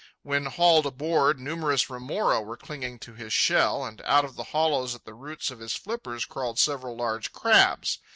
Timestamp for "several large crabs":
6.57-7.99